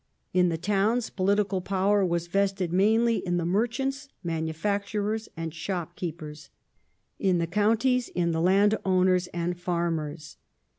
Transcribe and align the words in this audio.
In 0.33 0.49
the 0.49 0.57
towns 0.57 1.11
political 1.11 1.61
power 1.61 2.03
was 2.03 2.25
vested 2.25 2.73
mainly 2.73 3.17
in 3.17 3.37
the 3.37 3.45
merchants, 3.45 4.07
manufacturei's, 4.25 5.29
and 5.37 5.51
shopkeepei*s; 5.51 6.49
in 7.19 7.37
the 7.37 7.45
counties 7.45 8.09
in 8.09 8.31
the 8.31 8.41
/ 8.41 8.41
landowners 8.41 9.27
and 9.27 9.53
the 9.53 9.59
farmers. 9.59 10.37